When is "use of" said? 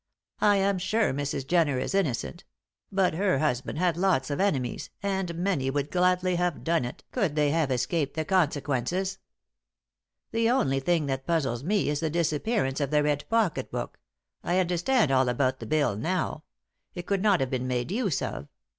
17.91-18.47